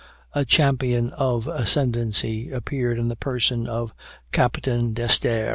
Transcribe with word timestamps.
A 0.33 0.45
champion 0.45 1.11
of 1.11 1.45
Ascendancy 1.47 2.49
appeared 2.51 2.97
in 2.97 3.07
the 3.07 3.15
person 3.15 3.67
of 3.67 3.93
Captain 4.31 4.93
D'Esterre. 4.93 5.49